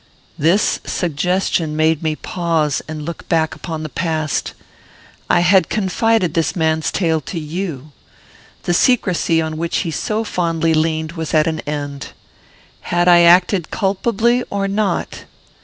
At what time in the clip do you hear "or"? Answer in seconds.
14.49-14.67